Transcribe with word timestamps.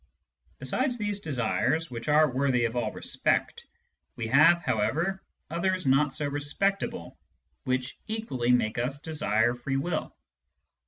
Besides 0.57 0.97
these 0.97 1.19
desires, 1.19 1.91
which 1.91 2.07
are 2.09 2.27
worthy 2.35 2.65
of 2.65 2.75
all 2.75 2.91
respect, 2.91 3.67
we 4.15 4.25
have, 4.29 4.63
however, 4.63 5.21
others 5.47 5.85
not 5.85 6.11
so 6.11 6.27
respectable, 6.27 7.19
which 7.65 7.99
equally 8.07 8.51
make 8.51 8.79
us 8.79 8.97
desire 8.97 9.53
free 9.53 9.77
will. 9.77 10.15